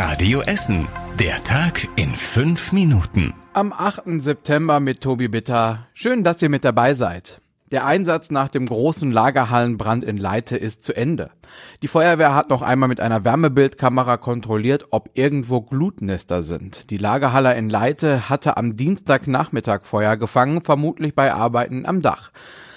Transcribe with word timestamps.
Radio 0.00 0.42
Essen. 0.42 0.86
Der 1.18 1.42
Tag 1.42 1.88
in 1.96 2.10
fünf 2.10 2.72
Minuten. 2.72 3.34
Am 3.52 3.72
8. 3.72 4.02
September 4.22 4.78
mit 4.78 5.00
Tobi 5.00 5.26
Bitter. 5.26 5.88
Schön, 5.92 6.22
dass 6.22 6.40
ihr 6.40 6.48
mit 6.48 6.64
dabei 6.64 6.94
seid. 6.94 7.40
Der 7.72 7.84
Einsatz 7.84 8.30
nach 8.30 8.48
dem 8.48 8.66
großen 8.66 9.10
Lagerhallenbrand 9.10 10.04
in 10.04 10.16
Leite 10.16 10.56
ist 10.56 10.84
zu 10.84 10.96
Ende. 10.96 11.32
Die 11.82 11.88
Feuerwehr 11.88 12.32
hat 12.32 12.48
noch 12.48 12.62
einmal 12.62 12.88
mit 12.88 13.00
einer 13.00 13.24
Wärmebildkamera 13.24 14.18
kontrolliert, 14.18 14.86
ob 14.92 15.10
irgendwo 15.14 15.62
Glutnester 15.62 16.44
sind. 16.44 16.90
Die 16.90 16.96
Lagerhalle 16.96 17.56
in 17.56 17.68
Leite 17.68 18.28
hatte 18.28 18.56
am 18.56 18.76
Dienstagnachmittag 18.76 19.80
Feuer 19.82 20.16
gefangen, 20.16 20.62
vermutlich 20.62 21.16
bei 21.16 21.34
Arbeiten 21.34 21.86
am 21.86 22.02
Dach. 22.02 22.30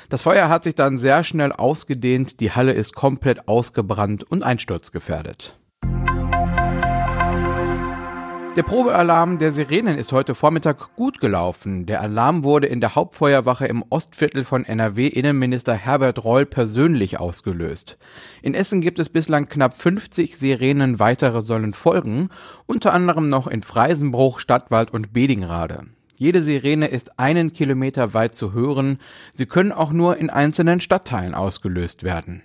Das 0.10 0.24
Feuer 0.24 0.50
hat 0.50 0.64
sich 0.64 0.74
dann 0.74 0.98
sehr 0.98 1.24
schnell 1.24 1.52
ausgedehnt, 1.52 2.40
die 2.40 2.52
Halle 2.52 2.72
ist 2.72 2.96
komplett 2.96 3.48
ausgebrannt 3.48 4.24
und 4.24 4.42
einsturzgefährdet. 4.42 5.61
Der 8.58 8.64
Probealarm 8.64 9.40
der 9.40 9.54
Sirenen 9.54 9.98
ist 9.98 10.12
heute 10.12 10.36
Vormittag 10.36 10.94
gut 10.98 11.22
gelaufen. 11.22 11.86
Der 11.86 12.02
Alarm 12.02 12.44
wurde 12.44 12.68
in 12.68 12.82
der 12.82 12.96
Hauptfeuerwache 12.96 13.66
im 13.66 13.82
Ostviertel 13.90 14.44
von 14.44 14.66
NRW 14.66 15.08
Innenminister 15.08 15.74
Herbert 15.74 16.26
Reul 16.26 16.46
persönlich 16.46 17.18
ausgelöst. 17.18 17.98
In 18.42 18.54
Essen 18.54 18.82
gibt 18.82 19.00
es 19.00 19.08
bislang 19.08 19.48
knapp 19.48 19.78
50 19.78 20.38
Sirenen, 20.38 21.00
weitere 21.00 21.44
sollen 21.44 21.72
folgen, 21.72 22.30
unter 22.66 22.94
anderem 22.94 23.30
noch 23.30 23.48
in 23.48 23.64
Freisenbruch, 23.64 24.40
Stadtwald 24.40 24.92
und 24.92 25.14
Bedingrade. 25.14 25.86
Jede 26.18 26.42
Sirene 26.42 26.88
ist 26.88 27.18
einen 27.20 27.54
Kilometer 27.54 28.14
weit 28.14 28.36
zu 28.36 28.52
hören. 28.52 29.00
Sie 29.34 29.46
können 29.46 29.72
auch 29.72 29.94
nur 29.94 30.18
in 30.18 30.30
einzelnen 30.30 30.82
Stadtteilen 30.82 31.36
ausgelöst 31.36 32.04
werden. 32.04 32.44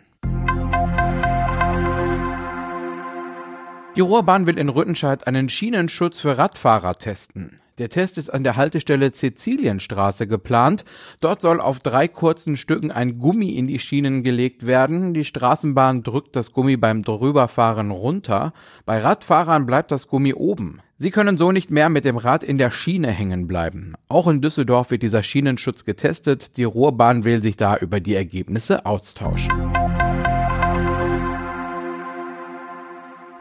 Die 3.97 4.03
Ruhrbahn 4.03 4.47
will 4.47 4.59
in 4.59 4.69
Rüttenscheid 4.69 5.27
einen 5.27 5.49
Schienenschutz 5.49 6.21
für 6.21 6.37
Radfahrer 6.37 6.99
testen. 6.99 7.61
Der 7.79 7.89
Test 7.89 8.19
ist 8.19 8.29
an 8.29 8.45
der 8.45 8.57
Haltestelle 8.57 9.11
Sizilienstraße 9.11 10.27
geplant. 10.27 10.85
Dort 11.21 11.41
soll 11.41 11.63
auf 11.63 11.81
drei 11.81 12.07
kurzen 12.07 12.59
Stücken 12.59 12.91
ein 12.91 13.19
Gummi 13.19 13.51
in 13.51 13.67
die 13.67 13.79
Schienen 13.79 14.23
gelegt 14.23 14.67
werden. 14.67 15.15
Die 15.15 15.25
Straßenbahn 15.25 16.03
drückt 16.03 16.37
das 16.37 16.53
Gummi 16.53 16.77
beim 16.77 17.03
Drüberfahren 17.03 17.91
runter. 17.91 18.53
Bei 18.85 18.99
Radfahrern 18.99 19.65
bleibt 19.65 19.91
das 19.91 20.09
Gummi 20.09 20.35
oben. 20.35 20.81
Sie 20.99 21.11
können 21.11 21.39
so 21.39 21.51
nicht 21.51 21.71
mehr 21.71 21.89
mit 21.89 22.05
dem 22.05 22.19
Rad 22.19 22.43
in 22.43 22.59
der 22.59 22.71
Schiene 22.71 23.11
hängen 23.11 23.47
bleiben. 23.47 23.95
Auch 24.09 24.29
in 24.29 24.43
Düsseldorf 24.43 24.91
wird 24.91 25.03
dieser 25.03 25.23
Schienenschutz 25.23 25.87
getestet. 25.87 26.59
Die 26.59 26.65
Ruhrbahn 26.65 27.25
will 27.25 27.43
sich 27.43 27.57
da 27.57 27.79
über 27.79 28.01
die 28.01 28.15
Ergebnisse 28.15 28.85
austauschen. 28.85 29.53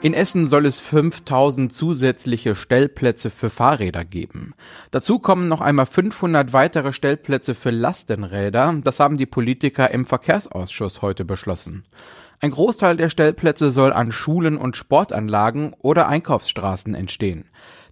In 0.01 0.13
Essen 0.13 0.47
soll 0.47 0.65
es 0.65 0.81
5000 0.81 1.73
zusätzliche 1.73 2.55
Stellplätze 2.55 3.29
für 3.29 3.49
Fahrräder 3.49 4.03
geben. 4.05 4.53
Dazu 4.91 5.19
kommen 5.19 5.47
noch 5.47 5.61
einmal 5.61 5.85
500 5.85 6.53
weitere 6.53 6.93
Stellplätze 6.93 7.55
für 7.55 7.71
Lastenräder. 7.71 8.75
Das 8.83 8.99
haben 8.99 9.17
die 9.17 9.25
Politiker 9.25 9.89
im 9.91 10.05
Verkehrsausschuss 10.05 11.02
heute 11.02 11.25
beschlossen. 11.25 11.85
Ein 12.41 12.52
Großteil 12.52 12.97
der 12.97 13.09
Stellplätze 13.09 13.71
soll 13.71 13.93
an 13.93 14.11
Schulen 14.11 14.57
und 14.57 14.75
Sportanlagen 14.75 15.73
oder 15.79 16.07
Einkaufsstraßen 16.07 16.93
entstehen. 16.93 17.45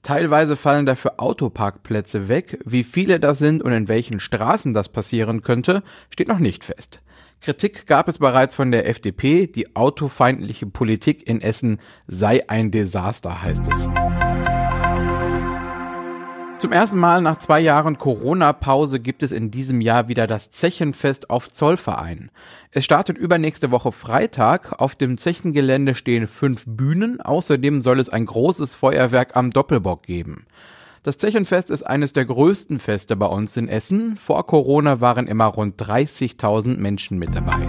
Teilweise 0.03 0.57
fallen 0.57 0.85
dafür 0.85 1.13
Autoparkplätze 1.17 2.27
weg. 2.27 2.59
Wie 2.65 2.83
viele 2.83 3.21
das 3.21 3.39
sind 3.39 3.63
und 3.63 3.71
in 3.71 3.87
welchen 3.87 4.19
Straßen 4.19 4.73
das 4.73 4.89
passieren 4.89 5.41
könnte, 5.41 5.81
steht 6.09 6.27
noch 6.27 6.39
nicht 6.39 6.65
fest. 6.65 7.01
Kritik 7.43 7.87
gab 7.87 8.07
es 8.07 8.19
bereits 8.19 8.55
von 8.55 8.71
der 8.71 8.87
FDP. 8.87 9.47
Die 9.47 9.75
autofeindliche 9.75 10.65
Politik 10.65 11.27
in 11.27 11.41
Essen 11.41 11.81
sei 12.07 12.47
ein 12.47 12.71
Desaster, 12.71 13.43
heißt 13.43 13.67
es. 13.67 13.89
Zum 16.59 16.71
ersten 16.71 16.97
Mal 16.97 17.21
nach 17.21 17.39
zwei 17.39 17.59
Jahren 17.59 17.97
Corona-Pause 17.97 19.01
gibt 19.01 19.23
es 19.23 19.33
in 19.33 19.51
diesem 19.51 19.81
Jahr 19.81 20.07
wieder 20.07 20.25
das 20.25 20.51
Zechenfest 20.51 21.29
auf 21.29 21.51
Zollverein. 21.51 22.31
Es 22.71 22.85
startet 22.85 23.17
übernächste 23.17 23.71
Woche 23.71 23.91
Freitag. 23.91 24.79
Auf 24.79 24.95
dem 24.95 25.17
Zechengelände 25.17 25.95
stehen 25.95 26.29
fünf 26.29 26.63
Bühnen. 26.65 27.19
Außerdem 27.19 27.81
soll 27.81 27.99
es 27.99 28.07
ein 28.07 28.25
großes 28.25 28.77
Feuerwerk 28.77 29.35
am 29.35 29.49
Doppelbock 29.49 30.03
geben. 30.03 30.45
Das 31.03 31.17
Zechenfest 31.17 31.69
ist 31.69 31.83
eines 31.83 32.13
der 32.13 32.23
größten 32.23 32.79
Feste 32.79 33.17
bei 33.17 33.25
uns 33.25 33.57
in 33.57 33.67
Essen. 33.67 34.15
Vor 34.15 34.47
Corona 34.47 35.01
waren 35.01 35.27
immer 35.27 35.47
rund 35.47 35.75
30.000 35.81 36.77
Menschen 36.77 37.19
mit 37.19 37.35
dabei. 37.35 37.59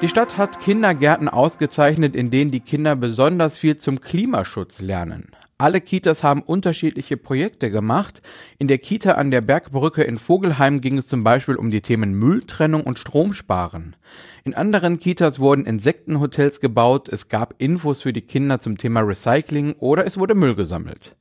Die 0.00 0.06
Stadt 0.06 0.38
hat 0.38 0.60
Kindergärten 0.60 1.28
ausgezeichnet, 1.28 2.14
in 2.14 2.30
denen 2.30 2.52
die 2.52 2.60
Kinder 2.60 2.94
besonders 2.94 3.58
viel 3.58 3.76
zum 3.78 4.00
Klimaschutz 4.00 4.80
lernen. 4.80 5.32
Alle 5.58 5.80
Kitas 5.80 6.22
haben 6.22 6.42
unterschiedliche 6.42 7.16
Projekte 7.16 7.70
gemacht. 7.70 8.20
In 8.58 8.68
der 8.68 8.76
Kita 8.76 9.12
an 9.12 9.30
der 9.30 9.40
Bergbrücke 9.40 10.02
in 10.02 10.18
Vogelheim 10.18 10.82
ging 10.82 10.98
es 10.98 11.08
zum 11.08 11.24
Beispiel 11.24 11.56
um 11.56 11.70
die 11.70 11.80
Themen 11.80 12.12
Mülltrennung 12.12 12.84
und 12.84 12.98
Stromsparen. 12.98 13.96
In 14.44 14.52
anderen 14.52 15.00
Kitas 15.00 15.38
wurden 15.38 15.64
Insektenhotels 15.64 16.60
gebaut, 16.60 17.08
es 17.08 17.28
gab 17.28 17.54
Infos 17.56 18.02
für 18.02 18.12
die 18.12 18.20
Kinder 18.20 18.60
zum 18.60 18.76
Thema 18.76 19.00
Recycling 19.00 19.76
oder 19.78 20.06
es 20.06 20.18
wurde 20.18 20.34
Müll 20.34 20.56
gesammelt. 20.56 21.16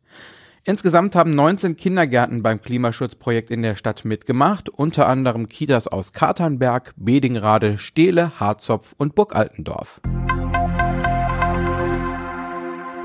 Insgesamt 0.66 1.16
haben 1.16 1.32
19 1.32 1.78
Kindergärten 1.78 2.44
beim 2.44 2.62
Klimaschutzprojekt 2.62 3.52
in 3.52 3.62
der 3.62 3.76
Stadt 3.76 4.04
mitgemacht, 4.04 4.68
unter 4.68 5.08
anderem 5.08 5.48
Kitas 5.48 5.88
aus 5.88 6.12
Katernberg, 6.12 6.94
Bedingrade, 6.98 7.78
Stehle, 7.78 8.38
Harzopf 8.38 8.96
und 8.98 9.16
Burg 9.16 9.34
Altendorf. 9.34 10.02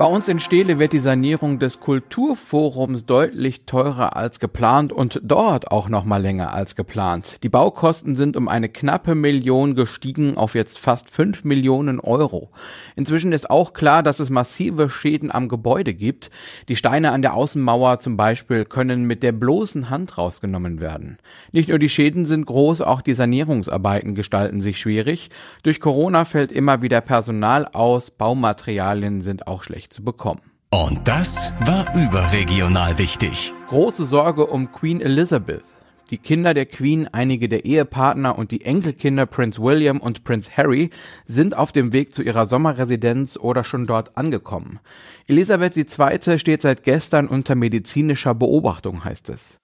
Bei 0.01 0.07
uns 0.07 0.27
in 0.27 0.39
Steele 0.39 0.79
wird 0.79 0.93
die 0.93 0.97
Sanierung 0.97 1.59
des 1.59 1.79
Kulturforums 1.79 3.05
deutlich 3.05 3.67
teurer 3.67 4.15
als 4.15 4.39
geplant 4.39 4.91
und 4.91 5.21
dort 5.23 5.69
auch 5.69 5.89
noch 5.89 6.05
mal 6.05 6.19
länger 6.19 6.55
als 6.55 6.75
geplant. 6.75 7.43
Die 7.43 7.49
Baukosten 7.49 8.15
sind 8.15 8.35
um 8.35 8.47
eine 8.47 8.67
knappe 8.67 9.13
Million 9.13 9.75
gestiegen 9.75 10.37
auf 10.37 10.55
jetzt 10.55 10.79
fast 10.79 11.11
fünf 11.11 11.43
Millionen 11.43 11.99
Euro. 11.99 12.49
Inzwischen 12.95 13.31
ist 13.31 13.51
auch 13.51 13.73
klar, 13.73 14.01
dass 14.01 14.19
es 14.19 14.31
massive 14.31 14.89
Schäden 14.89 15.31
am 15.31 15.47
Gebäude 15.49 15.93
gibt. 15.93 16.31
Die 16.67 16.75
Steine 16.75 17.11
an 17.11 17.21
der 17.21 17.35
Außenmauer 17.35 17.99
zum 17.99 18.17
Beispiel 18.17 18.65
können 18.65 19.03
mit 19.03 19.21
der 19.21 19.33
bloßen 19.33 19.91
Hand 19.91 20.17
rausgenommen 20.17 20.79
werden. 20.79 21.19
Nicht 21.51 21.69
nur 21.69 21.77
die 21.77 21.89
Schäden 21.89 22.25
sind 22.25 22.47
groß, 22.47 22.81
auch 22.81 23.01
die 23.01 23.13
Sanierungsarbeiten 23.13 24.15
gestalten 24.15 24.61
sich 24.61 24.79
schwierig. 24.79 25.29
Durch 25.61 25.79
Corona 25.79 26.25
fällt 26.25 26.51
immer 26.51 26.81
wieder 26.81 27.01
Personal 27.01 27.67
aus, 27.67 28.09
Baumaterialien 28.09 29.21
sind 29.21 29.45
auch 29.45 29.61
schlecht 29.61 29.90
zu 29.91 30.03
bekommen. 30.03 30.41
Und 30.73 31.07
das 31.07 31.53
war 31.65 31.85
überregional 31.95 32.97
wichtig. 32.97 33.53
Große 33.67 34.05
Sorge 34.05 34.47
um 34.47 34.71
Queen 34.71 35.01
Elizabeth. 35.01 35.63
Die 36.11 36.17
Kinder 36.17 36.53
der 36.53 36.65
Queen, 36.65 37.07
einige 37.11 37.47
der 37.47 37.63
Ehepartner 37.63 38.37
und 38.37 38.51
die 38.51 38.65
Enkelkinder 38.65 39.25
Prince 39.25 39.61
William 39.61 39.99
und 40.01 40.25
Prince 40.25 40.51
Harry 40.57 40.89
sind 41.25 41.55
auf 41.55 41.71
dem 41.71 41.93
Weg 41.93 42.13
zu 42.13 42.21
ihrer 42.21 42.45
Sommerresidenz 42.45 43.37
oder 43.37 43.63
schon 43.63 43.87
dort 43.87 44.17
angekommen. 44.17 44.79
Elisabeth 45.27 45.77
II. 45.77 46.37
steht 46.37 46.61
seit 46.61 46.83
gestern 46.83 47.27
unter 47.27 47.55
medizinischer 47.55 48.35
Beobachtung, 48.35 49.05
heißt 49.05 49.29
es. 49.29 49.57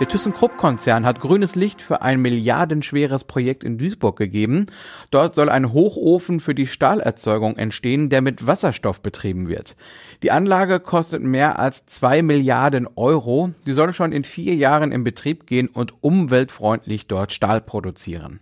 Der 0.00 0.08
ThyssenKrupp-Konzern 0.08 1.04
hat 1.04 1.20
grünes 1.20 1.56
Licht 1.56 1.82
für 1.82 2.00
ein 2.00 2.22
milliardenschweres 2.22 3.24
Projekt 3.24 3.62
in 3.62 3.76
Duisburg 3.76 4.16
gegeben. 4.16 4.64
Dort 5.10 5.34
soll 5.34 5.50
ein 5.50 5.74
Hochofen 5.74 6.40
für 6.40 6.54
die 6.54 6.66
Stahlerzeugung 6.66 7.58
entstehen, 7.58 8.08
der 8.08 8.22
mit 8.22 8.46
Wasserstoff 8.46 9.02
betrieben 9.02 9.50
wird. 9.50 9.76
Die 10.22 10.30
Anlage 10.30 10.80
kostet 10.80 11.22
mehr 11.22 11.58
als 11.58 11.84
zwei 11.84 12.22
Milliarden 12.22 12.88
Euro. 12.96 13.50
Die 13.66 13.74
soll 13.74 13.92
schon 13.92 14.12
in 14.12 14.24
vier 14.24 14.54
Jahren 14.54 14.90
in 14.90 15.04
Betrieb 15.04 15.46
gehen 15.46 15.68
und 15.68 15.92
umweltfreundlich 16.02 17.06
dort 17.06 17.34
Stahl 17.34 17.60
produzieren. 17.60 18.40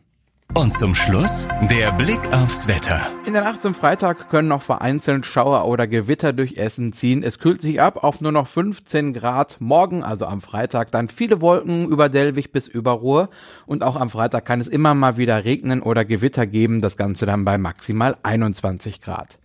Und 0.59 0.75
zum 0.75 0.93
Schluss 0.93 1.47
der 1.71 1.93
Blick 1.93 2.19
aufs 2.33 2.67
Wetter. 2.67 3.07
In 3.25 3.33
der 3.33 3.45
Nacht 3.45 3.63
zum 3.63 3.77
Freitag 3.77 4.29
können 4.29 4.49
noch 4.49 4.63
vereinzelt 4.63 5.25
Schauer 5.25 5.67
oder 5.67 5.87
Gewitter 5.87 6.33
durch 6.33 6.57
Essen 6.57 6.93
ziehen. 6.93 7.23
Es 7.23 7.39
kühlt 7.39 7.63
sich 7.63 7.81
ab 7.81 8.03
auf 8.03 8.21
nur 8.21 8.33
noch 8.33 8.49
15 8.49 9.13
Grad. 9.13 9.59
Morgen, 9.61 10.03
also 10.03 10.27
am 10.27 10.41
Freitag, 10.41 10.91
dann 10.91 11.11
viele 11.11 11.41
Wolken 11.41 11.89
über 11.89 12.09
Delwig 12.09 12.51
bis 12.51 12.67
über 12.67 12.91
Ruhr. 12.91 13.31
Und 13.67 13.85
auch 13.85 13.95
am 13.95 14.11
Freitag 14.11 14.47
kann 14.47 14.61
es 14.61 14.67
immer 14.67 14.95
mal 14.95 15.17
wieder 15.17 15.45
regnen 15.45 15.81
oder 15.81 16.05
Gewitter 16.05 16.45
geben. 16.45 16.81
Das 16.81 16.97
Ganze 16.97 17.25
dann 17.25 17.45
bei 17.45 17.57
maximal 17.57 18.17
21 18.25 19.01
Grad. 19.01 19.39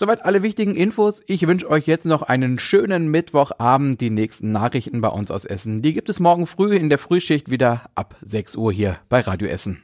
Soweit 0.00 0.24
alle 0.24 0.42
wichtigen 0.42 0.74
Infos. 0.74 1.20
Ich 1.26 1.46
wünsche 1.46 1.68
euch 1.68 1.86
jetzt 1.86 2.06
noch 2.06 2.22
einen 2.22 2.58
schönen 2.58 3.08
Mittwochabend. 3.08 4.00
Die 4.00 4.08
nächsten 4.08 4.52
Nachrichten 4.52 5.02
bei 5.02 5.08
uns 5.08 5.30
aus 5.30 5.44
Essen, 5.44 5.82
die 5.82 5.92
gibt 5.92 6.08
es 6.08 6.18
morgen 6.18 6.46
früh 6.46 6.74
in 6.76 6.88
der 6.88 6.98
Frühschicht 6.98 7.50
wieder 7.50 7.90
ab 7.94 8.16
6 8.22 8.56
Uhr 8.56 8.72
hier 8.72 8.96
bei 9.10 9.20
Radio 9.20 9.48
Essen. 9.48 9.83